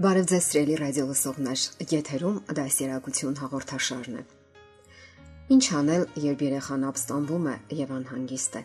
Բարև 0.00 0.28
ձեզ 0.30 0.46
սիրելի 0.48 0.76
ռադիո 0.80 1.02
լսողներ, 1.10 1.62
եթերում 1.90 2.36
դասերակցություն 2.56 3.34
հաղորդաշարն 3.36 4.14
է։ 4.16 4.22
Ինչ 5.52 5.64
անել, 5.76 6.04
երբ 6.24 6.44
երեխան 6.46 6.86
ապստամբում 6.88 7.48
է 7.50 7.56
եւ 7.76 7.90
անհանգիստ 7.96 8.54
է։ 8.56 8.62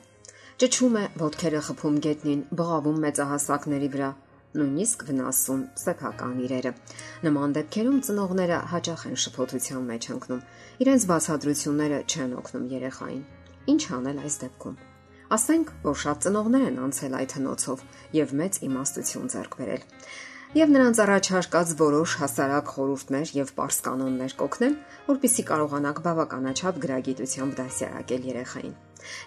Ճճում 0.63 0.95
է, 0.95 1.01
ոտքերը 1.19 1.61
խփում 1.67 1.97
գետնին, 2.05 2.43
բղավում 2.61 3.01
մեծահասակների 3.03 3.89
վրա, 3.95 4.11
նույնիսկ 4.61 5.03
վնասում 5.09 5.65
սեփական 5.83 6.37
իրերը։ 6.45 6.71
Նման 7.27 7.55
դեպքերում 7.59 7.97
ծնողները 8.07 8.59
հաճախ 8.71 9.03
են 9.11 9.19
շփոթության 9.25 9.89
մեջ 9.91 10.07
ընկնում։ 10.15 10.45
Իրենց 10.85 11.07
բացատրությունները 11.11 11.99
չեն 12.15 12.37
օգնում 12.39 12.69
երեխային։ 12.79 13.25
Ինչ 13.75 13.81
անել 13.99 14.23
այս 14.23 14.39
դեպքում։ 14.45 14.79
Ասենք, 15.35 15.75
որ 15.83 15.99
շատ 16.05 16.23
ծնողներ 16.29 16.63
են 16.69 16.79
անցել 16.85 17.19
այդ 17.19 17.31
հնոցով 17.35 17.85
եւ 18.15 18.33
մեծ 18.39 18.59
իմաստություն 18.69 19.31
ձեռք 19.35 19.59
բերել 19.59 19.85
եւ 20.55 20.69
նրանց 20.71 20.99
առաջարկած 21.03 21.71
որոշ 21.81 22.11
հասարակ 22.21 22.69
խորհուրդներ 22.71 23.31
եւ 23.35 23.49
པարս 23.57 23.77
կանոններ 23.83 24.35
կօգնեն, 24.39 24.75
որpիսի 25.09 25.43
կարողանաք 25.49 25.97
բավականաչափ 26.05 26.79
գրագիտությամբ 26.85 27.57
դասյարակել 27.59 28.27
երեխային։ 28.29 28.75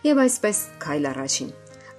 Եվ 0.08 0.22
այսպես 0.24 0.60
քայլ 0.84 1.08
առաջին։ 1.12 1.50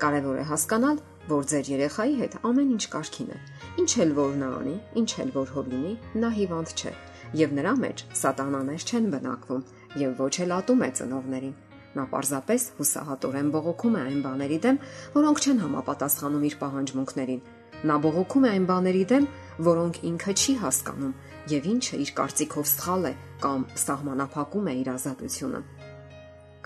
Կարևոր 0.01 0.39
է 0.41 0.45
հասկանալ, 0.49 0.97
որ 1.29 1.45
ձեր 1.53 1.69
երեխայի 1.75 2.15
հետ 2.23 2.39
ամեն 2.49 2.73
ինչ 2.73 2.83
կարքին 2.97 3.29
է։ 3.29 3.37
Ինչ 3.85 3.91
էլ 4.01 4.11
որ 4.17 4.33
նա 4.41 4.49
անի, 4.59 4.75
ինչ 4.97 5.09
էլ 5.21 5.31
որ 5.37 5.53
հորինի, 5.59 5.93
նա 6.25 6.29
հիվանդ 6.39 6.73
չէ, 6.73 6.93
եւ 7.37 7.55
նրա 7.59 7.73
մեջ 7.85 8.03
սատանաներ 8.17 8.87
չեն 8.89 9.09
բնակվում 9.13 9.63
եւ 10.09 10.19
ոչ 10.25 10.33
էլ 10.41 10.57
ատում 10.57 10.81
է 10.81 10.89
ծնողներին։ 10.97 11.55
Նա 11.89 12.03
պարզապես 12.09 12.65
հուսահատորեն 12.79 13.47
բողոքում 13.53 13.95
է 13.97 14.01
այն 14.09 14.19
բաների 14.25 14.59
դեմ, 14.65 14.77
որոնք 15.13 15.39
չեն 15.45 15.61
համապատասխանում 15.65 16.43
իր 16.49 16.55
պահանջմունքներին 16.59 17.41
Նա 17.79 17.95
բողոքում 18.03 18.45
է 18.45 18.49
այն 18.51 18.65
բաների 18.67 19.03
դեմ, 19.09 19.25
որոնք 19.63 19.97
ինքը 20.09 20.33
չի 20.35 20.53
հասկանում 20.63 21.13
եւ 21.49 21.67
ինչը 21.73 21.99
իր 22.03 22.11
կարծիքով 22.17 22.65
սխալ 22.71 23.07
է 23.07 23.13
կամ 23.43 23.61
սահմանափակում 23.83 24.67
է 24.67 24.73
իր 24.79 24.89
ազատությունը։ 24.95 25.61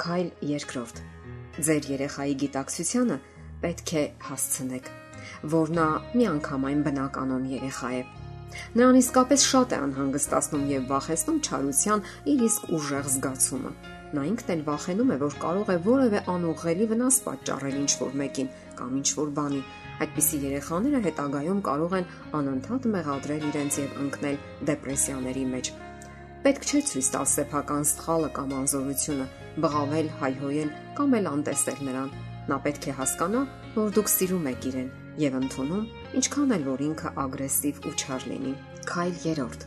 Քայլ 0.03 0.31
երկրորդ։ 0.53 1.01
Ձեր 1.53 1.89
երեխայի 1.93 2.35
գիտակցությանը 2.43 3.17
պետք 3.63 3.93
է 3.93 4.03
հասցնեք, 4.27 4.89
որ 5.53 5.73
նա 5.77 5.87
միանգամայն 6.17 6.81
բնականon 6.89 7.45
երեխա 7.53 7.91
է։ 7.93 8.01
Նրան 8.73 8.97
իսկապես 9.03 9.45
շատ 9.53 9.73
է 9.73 9.77
անհանգստացնում 9.83 10.65
եւ 10.73 10.89
վախեցնում 10.89 11.39
չարության 11.45 12.03
իր 12.33 12.43
իսկ 12.49 12.67
ուժեղ 12.77 13.07
զգացումը։ 13.13 13.71
Նա 14.13 14.25
ինքն 14.29 14.51
էլ 14.53 14.59
վախենում 14.67 15.13
է, 15.13 15.17
որ 15.23 15.37
կարող 15.41 15.69
է 15.73 15.77
որևէ 15.87 16.19
անուղղելի 16.33 16.87
վնաս 16.91 17.15
պատճառել 17.27 17.77
ինչ-որ 17.83 18.17
մեկին 18.21 18.51
կամ 18.77 18.91
ինչ-որ 18.99 19.31
բանի, 19.37 19.61
Այդպիսի 20.03 20.37
երեխաները 20.43 20.99
հետագայում 21.07 21.59
կարող 21.63 21.93
են 21.99 22.07
անընդհատ 22.39 22.87
մեղադրել 22.93 23.43
իրենց 23.49 23.75
եւ 23.79 23.93
ընկնել 24.03 24.37
դեպրեսիաների 24.69 25.43
մեջ։ 25.53 25.69
Պետք 26.43 26.65
չէ 26.67 26.79
ցույց 26.89 27.09
տալ 27.13 27.27
սեփական 27.33 27.85
սխալը 27.87 28.29
կամ 28.35 28.49
անզորությունը, 28.57 29.27
բղավել, 29.63 30.09
հայհոյել 30.23 30.73
կամ 30.97 31.15
էլ 31.19 31.29
անտեսել 31.31 31.79
նրան։ 31.87 32.09
Նա 32.51 32.57
պետք 32.65 32.87
է 32.91 32.95
հասկանա, 32.97 33.43
որ 33.77 33.93
դուք 33.95 34.11
սիրում 34.11 34.49
եք 34.51 34.67
իրեն 34.73 34.89
եւ 35.23 35.37
ընդունում, 35.39 35.85
ինչքան 36.19 36.53
էլ 36.57 36.67
որ 36.67 36.83
ինքը 36.89 37.13
ագրեսիվ 37.23 37.79
ու 37.87 37.93
չար 38.03 38.27
լինի։ 38.33 38.53
Քայլ 38.91 39.15
երրորդ։ 39.23 39.65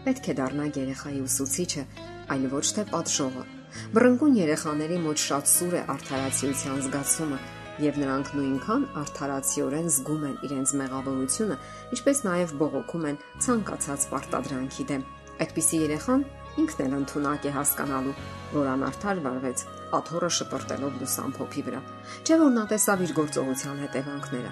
Պետք 0.00 0.28
է 0.32 0.34
դառնա 0.40 0.66
երեխայի 0.80 1.22
ուսուցիչը, 1.30 1.86
այլ 2.34 2.50
ոչ 2.56 2.66
թե 2.74 2.84
պատժողը։ 2.90 3.46
Բռնկուն 3.94 4.36
երեխաների 4.40 4.98
մոտ 5.06 5.24
շատ 5.30 5.50
սուր 5.54 5.74
է 5.78 5.82
արդարացիության 5.94 6.80
զգացումը, 6.86 7.38
եւ 7.80 7.98
նրանք 8.00 8.30
նույնքան 8.36 8.84
արդարացիորեն 9.00 9.88
զգում 9.94 10.24
են 10.30 10.36
իրենց 10.46 10.72
մեղավորությունը, 10.80 11.56
ինչպես 11.96 12.22
նաեւ 12.26 12.54
բողոքում 12.60 13.06
են 13.10 13.18
ցանկացած 13.46 14.06
պարտադրանքի 14.10 14.86
դեմ։ 14.90 15.04
Այդպիսի 15.40 15.80
երեխան 15.80 16.24
ինքն 16.60 16.82
էլ 16.84 16.96
ընդունակ 17.00 17.46
է 17.46 17.52
հասկանալու, 17.54 18.14
որ 18.52 18.70
անարդար 18.74 19.20
վարվեց 19.24 19.62
աթոռը 20.00 20.30
շպրտելով 20.36 20.98
լուսամփոփի 21.00 21.62
վրա։ 21.68 21.80
Չէ 22.26 22.38
որ 22.40 22.50
նա 22.56 22.64
տեսավ 22.70 23.04
իր 23.06 23.14
գործողության 23.20 23.80
հետևանքները, 23.84 24.50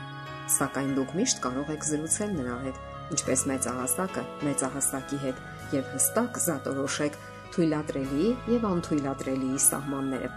սակայն 0.59 0.93
դուք 0.99 1.17
միշտ 1.19 1.43
կարող 1.45 1.73
եք 1.75 1.89
զրուցել 1.89 2.33
նրա 2.39 2.59
հետ, 2.65 2.79
ինչպես 3.19 3.43
մեծահասակը 3.53 4.23
մեծահասակի 4.49 5.19
հետ 5.25 5.43
եւ 5.79 5.91
հստակ 5.97 6.41
զատորոշեք 6.49 7.19
թույլատրելի 7.55 8.31
եւ 8.55 8.69
անթույլատրելի 8.69 9.61
սահմանները։ 9.69 10.31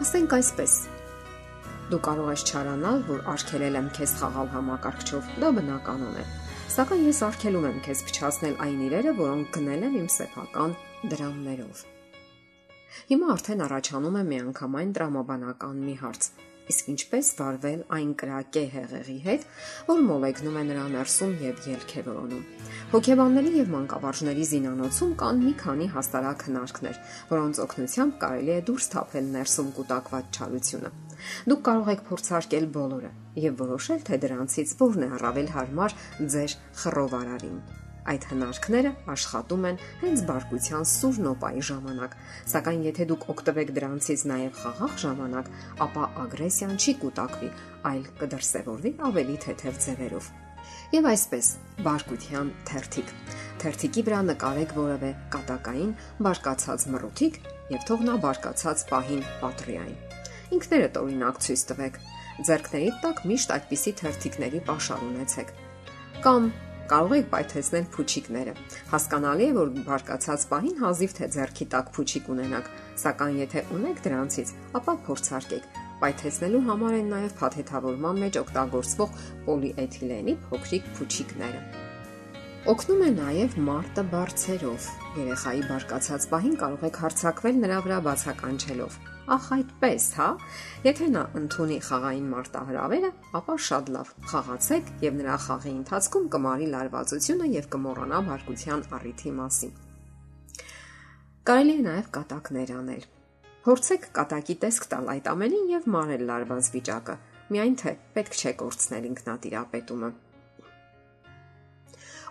Ասենք 0.00 0.34
այսպես, 0.40 0.74
Դու 1.90 1.98
կարող 2.06 2.28
ես 2.30 2.42
չարանալ, 2.46 3.00
որ 3.08 3.22
արգելել 3.32 3.76
եմ 3.80 3.86
քեզ 3.96 4.12
խաղալ 4.20 4.50
համակարգչով։ 4.52 5.30
Դա 5.42 5.48
բնականon 5.56 6.18
է։ 6.20 6.26
Սակայն 6.70 7.00
ես 7.08 7.22
արգելում 7.26 7.66
եմ 7.66 7.80
քեզ 7.86 8.02
փչացնել 8.10 8.54
այն 8.66 8.84
իրերը, 8.86 9.14
որոնք 9.18 9.50
գնել 9.56 9.82
եմ 9.88 9.96
իմ 10.00 10.06
սեփական 10.14 10.76
դրամներով։ 11.14 11.82
Հիմա 13.10 13.32
արդեն 13.34 13.64
առաջանում 13.66 14.20
է 14.20 14.22
միանգամայն 14.30 14.94
տրամաբանական 15.00 15.82
մի 15.88 15.96
հարց 16.04 16.30
իսկ 16.70 16.90
ինչպես 16.92 17.28
վարվել 17.40 17.80
այն 17.96 18.10
կրակե 18.20 18.62
հեղեղի 18.74 19.16
հետ, 19.24 19.46
որ 19.88 20.02
մոլեգնում 20.06 20.58
է 20.60 20.62
նրա 20.70 20.84
ներսում 20.94 21.32
եւ 21.42 21.64
ելք 21.74 21.94
է 21.98 22.04
որոնում։ 22.06 22.44
Հոգեբանների 22.92 23.52
եւ 23.58 23.72
մանկավարժների 23.74 24.46
զինանոցում 24.50 25.14
կան 25.22 25.42
մի 25.46 25.54
քանի 25.64 25.88
հաստարակ 25.96 26.44
հնարքներ, 26.46 27.00
որոնց 27.34 27.62
օգնությամբ 27.66 28.18
կարելի 28.22 28.54
է 28.54 28.60
դուրս 28.70 28.90
թափել 28.94 29.32
ներսում 29.34 29.72
կուտակված 29.80 30.38
չարությունը։ 30.38 30.92
Դուք 31.50 31.62
կարող 31.70 31.92
եք 31.96 32.06
փորձարկել 32.10 32.66
բոլորը 32.76 33.12
եւ 33.44 33.60
որոշել, 33.64 34.00
թե 34.08 34.18
դրանցից 34.24 34.74
որն 34.80 35.06
է 35.06 35.12
առավել 35.20 35.52
հարմար 35.56 35.96
ձեր 36.34 36.56
խռովարարին։ 36.80 37.60
Այդ 38.10 38.24
հնարքները 38.30 38.90
աշխատում 39.12 39.64
են 39.70 39.78
հենց 40.00 40.22
բարկության 40.30 40.86
սուր 40.90 41.18
նոպայի 41.26 41.64
ժամանակ, 41.68 42.14
սակայն 42.52 42.84
եթե 42.88 43.06
դուք 43.10 43.26
օգտվեք 43.34 43.72
դրանցից 43.76 44.24
նաև 44.30 44.60
խաղաղ 44.60 44.94
ժամանակ, 45.04 45.50
ապա 45.86 46.06
ագրեսիան 46.24 46.76
չի 46.80 46.94
կուտակվի, 47.04 47.50
այլ 47.90 48.06
կդրսևորվի 48.22 48.94
ավելի 49.10 49.36
թեթև 49.44 49.82
ձևերով։ 49.84 50.30
Եվ 50.90 51.06
այսպես, 51.10 51.50
բարկության 51.86 52.48
թերթիկ։ 52.70 53.12
Թերթիկի 53.62 54.04
վրա 54.08 54.20
նկարեք 54.30 54.72
որևէ 54.80 55.10
կատակային 55.34 55.92
բարկացած 56.26 56.86
մռութիկ 56.94 57.42
եւ 57.76 57.84
թող 57.90 58.06
նա 58.08 58.16
բարկացած 58.24 58.86
պահին 58.90 59.22
պատրիային։ 59.44 60.19
Ինքներդ 60.50 60.96
օրինակ 60.98 61.36
ցույց 61.44 61.62
տվեք։ 61.70 61.98
Ձերքների 62.46 62.90
տակ 63.04 63.18
միշտ 63.30 63.52
այդպիսի 63.54 63.92
թերթիկների 64.00 64.60
pašար 64.66 65.02
ունեցեք։ 65.06 65.52
Կամ 66.24 66.48
կարող 66.90 67.12
եք 67.20 67.28
պայթեցնել 67.30 67.84
փուչիկները։ 67.94 68.54
Հասկանալի 68.90 69.44
է, 69.46 69.52
որ 69.60 69.68
բարկացած 69.86 70.46
պահին 70.50 70.80
հազիվ 70.80 71.14
թե 71.20 71.28
ձեռքի 71.36 71.66
տակ 71.74 71.92
փուչիկ 71.94 72.30
ունենաք, 72.34 72.70
սակայն 73.04 73.36
եթե 73.40 73.62
ունեք 73.76 74.02
դրանցից, 74.06 74.52
ապա 74.80 74.94
փորձարկեք։ 75.06 75.68
Պայթեցնելու 76.00 76.64
համար 76.66 76.96
են 76.98 77.12
նաև 77.14 77.36
փաթեթավորման 77.38 78.20
մեջ 78.24 78.40
օգտագործվող 78.40 79.14
պոլիէթիլենի 79.46 80.34
փոքրիկ 80.50 80.90
փուչիկները։ 80.98 81.62
Օգնում 82.70 83.06
է 83.06 83.10
նաև 83.20 83.54
մարտը 83.70 84.02
բարձերով։ 84.10 84.88
Երեխայի 85.20 85.62
բարկացած 85.70 86.26
պահին 86.34 86.56
կարող 86.60 86.82
եք 86.90 86.98
հարցակվել 87.04 87.62
նրա 87.64 87.78
վրա 87.86 88.00
բացականչելով 88.10 88.98
Ախ 89.30 89.44
այդպես, 89.54 90.04
հա։ 90.18 90.28
Եթե 90.82 91.08
նա 91.14 91.20
ընդունի 91.38 91.76
խաղային 91.86 92.24
մարտահրավերը, 92.32 93.10
ապա 93.38 93.54
շատ 93.66 93.90
լավ։ 93.94 94.08
Խաղացեք 94.30 94.90
եւ 95.04 95.14
նրա 95.20 95.36
խաղի 95.44 95.74
ընթացքում 95.80 96.26
կմարի 96.34 96.66
լարվածությունը 96.72 97.50
եւ 97.52 97.68
կմոռանա 97.74 98.20
բարկության 98.30 98.82
առիթի 98.98 99.32
մասին։ 99.38 99.72
Կարելի 101.50 101.76
է 101.78 101.84
նաեւ 101.86 102.10
կատակներ 102.18 102.74
անել։ 102.80 103.06
Փորձեք 103.60 104.10
կատակի 104.18 104.54
տեսք 104.66 104.90
տալ 104.90 105.14
այդ 105.14 105.30
ամենին 105.30 105.72
եւ 105.76 105.88
մարել 105.94 106.22
լարված 106.30 106.74
վիճակը, 106.74 107.18
միայն 107.54 107.74
թե 107.80 107.96
պետք 108.18 108.38
չէ 108.40 108.52
կորցնել 108.60 109.10
ինքնատիրապետումը։ 109.14 110.10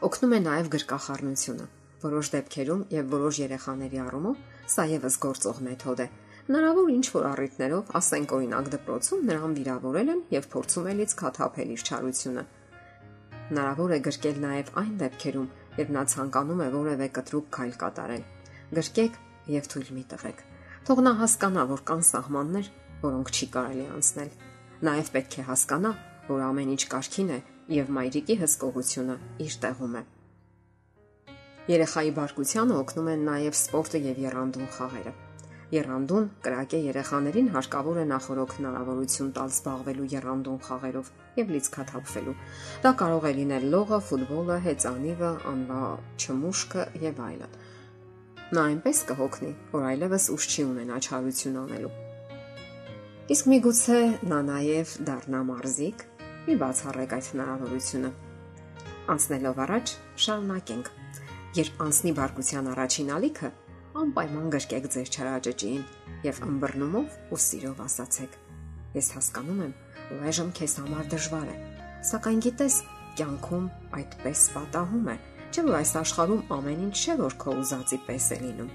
Օգնում 0.09 0.33
է 0.35 0.39
նաեւ 0.49 0.71
գրկախառնությունը։ 0.75 1.65
Որոշ 1.99 2.29
դեպքերում 2.35 2.83
եւ 2.95 3.09
որոշ 3.13 3.39
երեխաների 3.43 3.99
առումով 3.99 4.43
սա 4.73 4.85
եւս 4.89 5.17
գործող 5.25 5.57
մեթոդ 5.65 6.03
է, 6.05 6.07
Հնարավոր 6.49 6.87
ինչ 6.89 7.07
որ 7.13 7.25
առիթներով, 7.29 7.89
ասենք 7.93 8.31
օրինակ 8.33 8.69
դպրոցում 8.73 9.19
նրան 9.29 9.51
վիրավորել 9.53 10.07
են 10.13 10.21
եւ 10.33 10.45
փորձում 10.49 10.87
է 10.89 10.93
լիցքաթափել 10.97 11.73
իր 11.75 11.83
չարությունը։ 11.85 12.43
Հնարավոր 13.49 13.93
է 13.93 13.99
գրկել 14.07 14.39
նաև 14.45 14.71
այն 14.81 14.95
դեպքերում, 15.03 15.45
երբ 15.77 15.91
նա 15.93 16.03
ցանկանում 16.09 16.63
է 16.65 16.69
որևէ 16.73 17.09
կտրուկ 17.19 17.51
քայլ 17.53 17.75
կատարել։ 17.85 18.25
Գրկեք 18.79 19.21
եւ 19.59 19.69
թույլ 19.69 19.93
մի 19.93 20.03
տվեք։ 20.09 20.43
Թող 20.89 21.03
նա 21.05 21.13
հասկանա, 21.21 21.67
որ 21.69 21.85
կան 21.85 22.03
սահմաններ, 22.09 22.73
որոնք 23.05 23.29
չի 23.29 23.47
կարելի 23.53 23.87
անցնել։ 23.93 24.35
Նաև 24.89 25.13
պետք 25.13 25.37
է 25.37 25.47
հասկանա, 25.53 25.95
որ 26.33 26.45
ամեն 26.49 26.73
ինչ 26.73 26.83
կարքին 26.97 27.29
է 27.29 27.39
եւ 27.77 27.95
մայրիկի 27.99 28.41
հսկողությունը 28.41 29.21
իր 29.45 29.61
տեղում 29.69 29.97
է։ 30.01 30.05
Երեխայի 31.77 32.13
բարկությանը 32.17 32.77
օգնում 32.81 33.09
են 33.13 33.25
նաև 33.29 33.57
սպորտը 33.59 34.07
եւ 34.09 34.23
երանդուն 34.25 34.71
խաղերը։ 34.79 35.19
Երանդուն 35.69 36.23
կրակե 36.41 36.77
երեխաներին 36.81 37.49
հարկավոր 37.53 37.97
է 38.01 38.05
նախորոք 38.09 38.53
հնարավորություն 38.57 39.27
տալ 39.37 39.51
զբաղվելու 39.53 40.07
երանդուն 40.13 40.61
խաղերով 40.65 41.11
եւ 41.37 41.51
լիցքաթափվելու։ 41.55 42.33
Դա 42.85 42.91
կարող 43.01 43.27
է 43.29 43.33
լինել 43.39 43.67
լողը, 43.73 43.99
ֆուտբոլը, 44.09 44.57
հեծանիվը, 44.65 45.29
անվա 45.51 45.81
չմուշկը 46.25 46.87
եւ 47.05 47.21
այլն։ 47.29 47.59
Նա 48.49 48.63
այնպես 48.65 49.03
կհոգնի, 49.13 49.51
որ 49.77 49.85
այլևս 49.93 50.25
ուժ 50.33 50.49
չի 50.49 50.63
ունենա 50.71 50.99
չարություն 51.05 51.59
անելու։ 51.61 51.93
Իսկ 53.29 53.49
միգուցե 53.53 53.99
նա 54.25 54.39
նաև 54.49 54.93
դառնա 55.05 55.41
մարզիկ, 55.53 56.05
մի 56.49 56.55
բացառեք 56.65 57.11
այդ 57.19 57.27
հնարավորությունը։ 57.29 58.09
Անցնելով 59.13 59.59
առաջ, 59.69 59.93
շարունակենք։ 60.25 60.89
Երբ 61.59 61.83
անցնի 61.85 62.13
բարկության 62.17 62.69
առաջին 62.73 63.13
ալիքը, 63.19 63.49
անպայման 63.97 64.49
գրկեք 64.53 64.85
ձեր 64.93 65.09
չարաճճին 65.09 65.83
եւ 66.21 66.39
ըմբռնումով 66.45 67.15
ու 67.33 67.39
սիրով 67.41 67.79
ասացեք. 67.85 68.35
Ես 68.93 69.07
հասկանում 69.15 69.61
եմ, 69.65 69.73
որ 70.09 70.27
այժմ 70.29 70.51
քեզ 70.59 70.75
համար 70.79 71.09
դժվար 71.13 71.49
է, 71.49 71.55
սակայն 72.09 72.43
գիտես, 72.45 72.75
կյանքում 73.19 73.65
այդպես 73.99 74.43
պատահում 74.55 75.09
է, 75.09 75.15
չէ՞ 75.49 75.63
որ 75.69 75.77
այս 75.79 75.93
աշխարհում 75.99 76.43
ամեն 76.59 76.83
ինչ 76.85 76.95
չէ 76.99 77.15
որ 77.19 77.37
քո 77.41 77.55
ուզածի 77.63 77.99
պես 78.05 78.27
է 78.29 78.39
լինում։ 78.45 78.71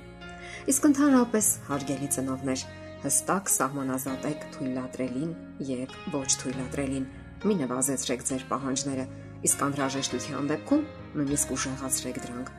Իսկ 0.75 0.89
ընդհանրապես 0.91 1.47
հարգելի 1.69 2.09
ծնողներ, 2.15 2.65
հստակ 3.05 3.51
սահմանազատեք 3.55 4.47
թույլատրելին 4.55 5.33
եւ 5.71 5.97
ոչ 6.15 6.31
թույլատրելին։ 6.43 7.09
Մի 7.45 7.55
նվազեցրեք 7.61 8.23
ձեր 8.31 8.47
պահանջները, 8.51 9.05
իսկ 9.45 9.65
անհրաժեշտության 9.69 10.49
դեպքում 10.55 10.87
նույնիսկ 11.21 11.53
ուժեղացրեք 11.59 12.23
դրանք 12.25 12.55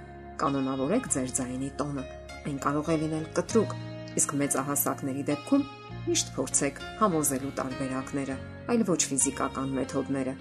կանոնավորեք 0.46 1.10
ձեր 1.16 1.34
ձայնի 1.40 1.72
տոնը 1.80 2.06
Այն 2.46 2.58
կարող 2.66 2.90
է 2.94 2.98
լինել 3.02 3.26
կտրուկ, 3.38 3.72
իսկ 4.22 4.34
մեծահասակների 4.42 5.24
դեպքում 5.30 5.64
միշտ 6.06 6.28
փորձեք 6.36 6.82
համոզելու 7.00 7.54
տարբերակները, 7.60 8.36
այլ 8.70 8.84
ոչ 8.90 9.00
ֆիզիկական 9.10 9.72
մեթոդները։ 9.80 10.34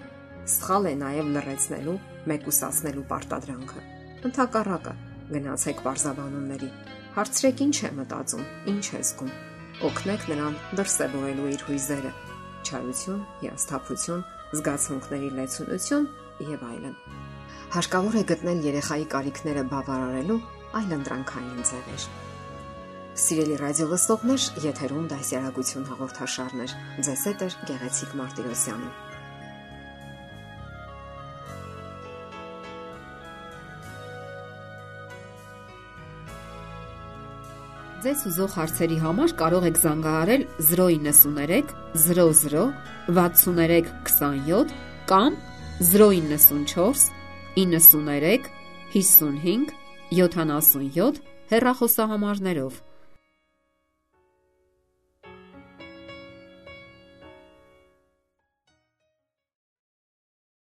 Սխալ 0.55 0.85
է 0.85 0.93
նաև 1.01 1.31
լրացնելու, 1.35 1.95
մեկուսացնելու 2.29 3.05
պարտադրանքը։ 3.09 3.81
Ընթակառակը 4.29 4.93
գնացեք 5.33 5.81
բարձաբանումների։ 5.85 6.69
Հարցրեք 7.15 7.63
ինչ 7.65 7.77
է 7.81 7.91
մտածում, 7.97 8.45
ինչ 8.75 8.85
է 8.85 9.01
զգում։ 9.09 9.31
Օգնեք 9.89 10.25
նրան 10.31 10.59
դրսևորելու 10.79 11.49
իր 11.55 11.63
հույզերը։ 11.69 12.11
Չարություն, 12.65 13.23
հիասթափություն, 13.41 14.21
զգացմունքների 14.55 15.29
լեցունություն 15.39 16.05
եւ 16.45 16.65
այլն։ 16.69 16.95
Հարկավոր 17.75 18.15
է 18.15 18.23
գտնել 18.29 18.61
երեխայի 18.69 19.05
կարիքները 19.15 19.63
բավարարելու 19.73 20.39
այլընտրանքային 20.75 21.65
ձևեր։ 21.71 22.05
Սիրելի 23.15 23.57
ռադիո 23.61 23.85
լսողներ, 23.93 24.45
եթերում 24.65 25.05
դասյարակություն 25.11 25.85
հաղորդաշարներ։ 25.87 26.71
Ձեզ 27.07 27.21
հետ 27.29 27.43
է 27.45 27.47
Գեղեցիկ 27.69 28.15
Մարտիրոսյանը։ 28.19 28.89
Ձեզ 38.05 38.25
ուզող 38.29 38.51
հարցերի 38.59 38.97
համար 39.01 39.31
կարող 39.39 39.63
եք 39.71 39.79
զանգահարել 39.85 40.43
093 40.73 41.71
00 42.03 42.67
63 43.15 43.79
27 44.11 44.75
կամ 45.09 45.39
094 45.95 47.07
93 47.55 48.51
55 48.91 49.84
77 50.11 51.21
հեռախոսահամարներով 51.49 52.81